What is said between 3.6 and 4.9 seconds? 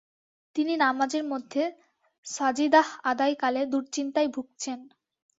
দুরচিন্তায় ভুগছেন।